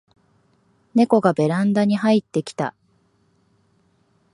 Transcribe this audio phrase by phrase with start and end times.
[0.95, 2.73] ネコがベランダに入ってきた